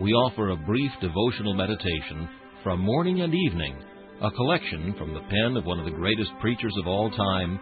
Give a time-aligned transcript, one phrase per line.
[0.00, 2.26] we offer a brief devotional meditation
[2.64, 3.76] from morning and evening,
[4.22, 7.60] a collection from the pen of one of the greatest preachers of all time,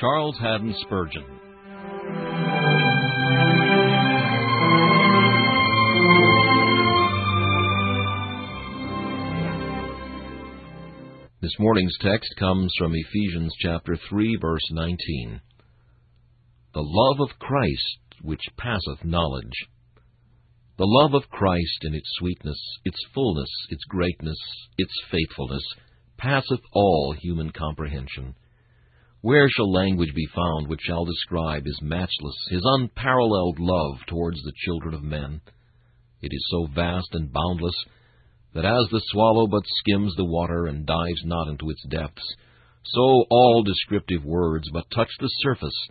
[0.00, 1.24] Charles Haddon Spurgeon.
[11.40, 15.40] This morning's text comes from Ephesians chapter 3 verse 19.
[16.74, 19.54] The love of Christ which passeth knowledge
[20.78, 24.38] the love of Christ in its sweetness, its fullness, its greatness,
[24.76, 25.64] its faithfulness,
[26.18, 28.34] passeth all human comprehension.
[29.22, 34.52] Where shall language be found which shall describe his matchless, his unparalleled love towards the
[34.64, 35.40] children of men?
[36.20, 37.74] It is so vast and boundless
[38.54, 42.22] that as the swallow but skims the water and dives not into its depths,
[42.84, 45.88] so all descriptive words but touch the surface,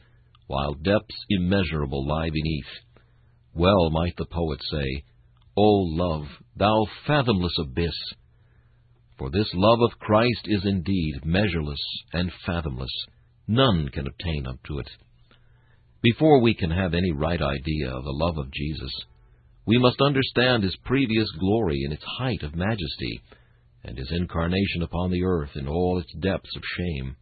[0.48, 2.85] while depths immeasurable lie beneath.
[3.56, 5.04] Well might the poet say,
[5.56, 6.28] O love,
[6.58, 7.96] thou fathomless abyss!
[9.18, 11.80] For this love of Christ is indeed measureless
[12.12, 12.92] and fathomless.
[13.48, 14.90] None can obtain unto it.
[16.02, 18.92] Before we can have any right idea of the love of Jesus,
[19.66, 23.22] we must understand his previous glory in its height of majesty,
[23.86, 27.16] and his incarnation upon the earth in all its depths of shame.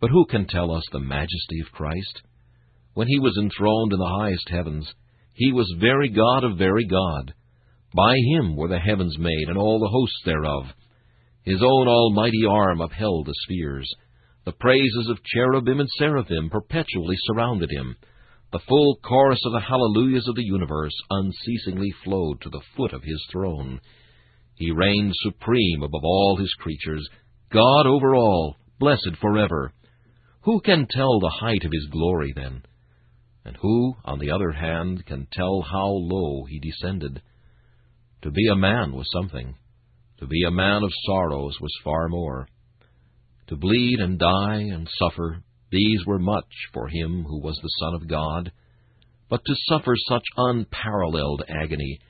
[0.00, 2.22] But who can tell us the majesty of Christ?
[2.94, 4.90] When he was enthroned in the highest heavens,
[5.38, 7.32] he was very God of very God.
[7.94, 10.64] By him were the heavens made, and all the hosts thereof.
[11.44, 13.88] His own almighty arm upheld the spheres.
[14.44, 17.94] The praises of cherubim and seraphim perpetually surrounded him.
[18.50, 23.04] The full chorus of the hallelujahs of the universe unceasingly flowed to the foot of
[23.04, 23.80] his throne.
[24.56, 27.08] He reigned supreme above all his creatures,
[27.52, 29.72] God over all, blessed forever.
[30.42, 32.64] Who can tell the height of his glory, then?
[33.48, 37.22] And who, on the other hand, can tell how low he descended?
[38.20, 39.56] To be a man was something.
[40.20, 42.46] To be a man of sorrows was far more.
[43.46, 47.94] To bleed and die and suffer, these were much for him who was the Son
[47.94, 48.52] of God.
[49.30, 52.00] But to suffer such unparalleled agony,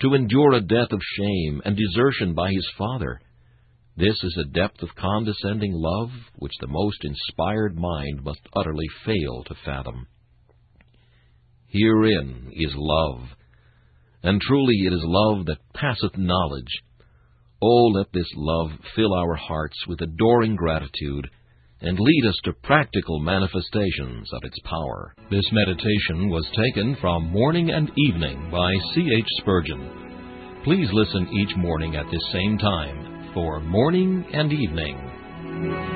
[0.00, 3.20] to endure a death of shame and desertion by his Father,
[3.98, 9.44] this is a depth of condescending love which the most inspired mind must utterly fail
[9.44, 10.06] to fathom.
[11.68, 13.20] Herein is love.
[14.22, 16.82] And truly it is love that passeth knowledge.
[17.62, 21.28] Oh, let this love fill our hearts with adoring gratitude
[21.80, 25.14] and lead us to practical manifestations of its power.
[25.30, 29.08] This meditation was taken from Morning and Evening by C.
[29.16, 29.26] H.
[29.38, 30.62] Spurgeon.
[30.64, 35.95] Please listen each morning at this same time for Morning and Evening.